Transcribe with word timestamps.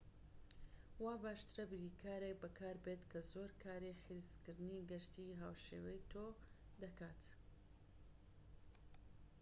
وا 1.03 1.11
باشترە 1.23 1.63
بریکارێك 1.71 2.35
بەکاربێت 2.43 3.01
کە 3.11 3.19
زۆر 3.31 3.49
کاری 3.63 3.97
حیجزکردنی 4.03 4.85
گەشتی 4.91 5.37
هاوشێوەی 5.41 6.05
تۆ 6.11 6.25
دەکات 6.81 7.21